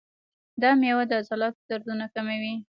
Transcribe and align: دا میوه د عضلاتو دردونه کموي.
دا 0.61 0.69
میوه 0.81 1.03
د 1.09 1.11
عضلاتو 1.19 1.61
دردونه 1.69 2.05
کموي. 2.13 2.55